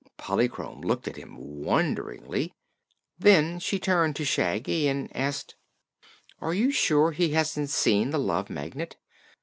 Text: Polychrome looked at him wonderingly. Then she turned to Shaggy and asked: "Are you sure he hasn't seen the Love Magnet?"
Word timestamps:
Polychrome 0.17 0.81
looked 0.81 1.07
at 1.07 1.15
him 1.17 1.37
wonderingly. 1.37 2.55
Then 3.19 3.59
she 3.59 3.77
turned 3.77 4.15
to 4.15 4.25
Shaggy 4.25 4.87
and 4.87 5.15
asked: 5.15 5.53
"Are 6.39 6.55
you 6.55 6.71
sure 6.71 7.11
he 7.11 7.33
hasn't 7.33 7.69
seen 7.69 8.09
the 8.09 8.17
Love 8.17 8.49
Magnet?" 8.49 8.95